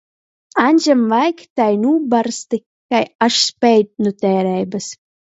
[0.61, 2.59] Aņžam vaigi tai nūbarzti,
[2.93, 4.89] ka až speid nu teireibys.